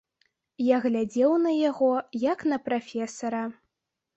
[0.67, 1.91] Я глядзеў на яго,
[2.25, 3.43] як на прафесара.